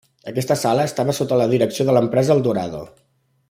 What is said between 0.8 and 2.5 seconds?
estava sota la direcció de l'empresa